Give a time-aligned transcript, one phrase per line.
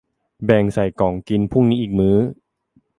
[0.45, 2.17] แบ่งใส่กล่องกินพรุ่งนี้อีกมื้อ